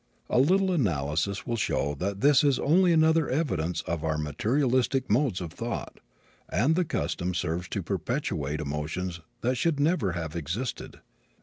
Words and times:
A 0.31 0.39
little 0.39 0.71
analysis 0.71 1.45
will 1.45 1.57
show 1.57 1.93
that 1.99 2.21
this 2.21 2.43
is 2.43 2.57
only 2.57 2.91
another 2.91 3.29
evidence 3.29 3.81
of 3.81 4.03
our 4.03 4.17
materialistic 4.17 5.11
modes 5.11 5.39
of 5.39 5.51
thought, 5.53 5.99
and 6.49 6.75
the 6.75 6.83
custom 6.83 7.35
serves 7.35 7.67
to 7.67 7.83
perpetuate 7.83 8.59
emotions 8.61 9.19
that 9.41 9.57
should 9.57 9.79
never 9.79 10.13
have 10.13 10.35
existed. 10.35 11.01